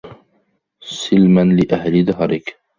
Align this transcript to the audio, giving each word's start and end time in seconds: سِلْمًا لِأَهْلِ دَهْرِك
سِلْمًا 0.83 1.41
لِأَهْلِ 1.41 2.03
دَهْرِك 2.05 2.59